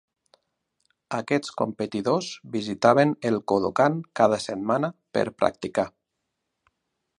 Aquests 1.17 1.51
competidors 1.61 2.29
visitaven 2.55 3.13
el 3.31 3.37
Kodokan 3.53 4.01
cada 4.21 4.41
setmana 4.47 4.91
per 5.19 5.27
practicar. 5.43 5.89